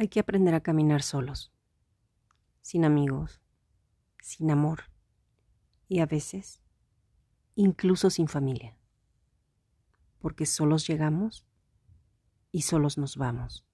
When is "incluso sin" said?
7.54-8.26